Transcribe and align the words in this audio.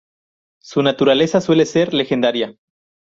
Su 0.63 0.81
naturaleza 0.81 1.41
suele 1.41 1.67
ser 1.67 1.93
legendaria. 1.93 2.55